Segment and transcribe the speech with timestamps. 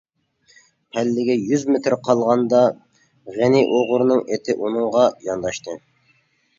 [0.95, 2.63] پەللىگە يۈز مېتىر قالغاندا
[3.39, 5.83] غېنى ئوغرىنىڭ ئېتى ئۇنىڭغا يانداشتى.